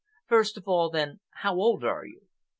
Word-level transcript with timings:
"First 0.25 0.57
of 0.57 0.67
all, 0.67 0.89
then, 0.89 1.19
how 1.29 1.53
old 1.53 1.83
are 1.83 2.07
you?" 2.07 2.21